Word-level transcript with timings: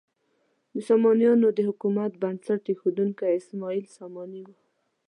د 0.73 0.75
سامانیانو 0.89 1.47
د 1.57 1.59
حکومت 1.69 2.11
بنسټ 2.21 2.61
ایښودونکی 2.69 3.27
اسماعیل 3.39 3.85
ساماني 3.97 4.41
و. 4.45 4.49